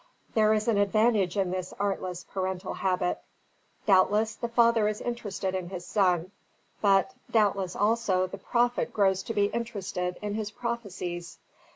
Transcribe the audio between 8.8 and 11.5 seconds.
grows to be interested in his prophecies.